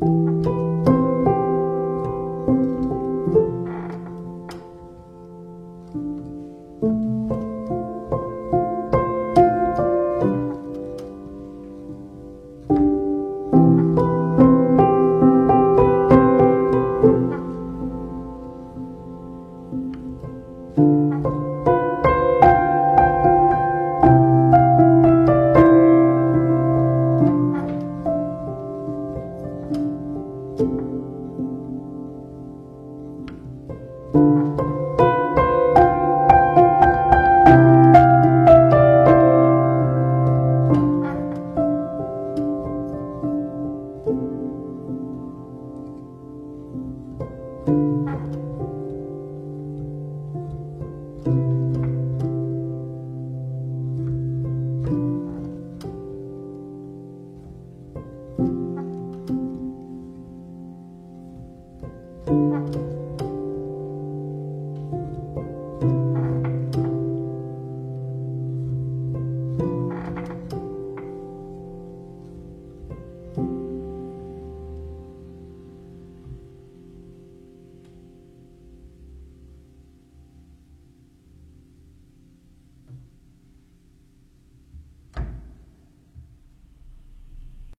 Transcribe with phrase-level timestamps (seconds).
[0.00, 0.57] 嗯。